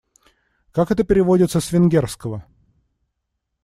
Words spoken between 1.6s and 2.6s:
венгерского?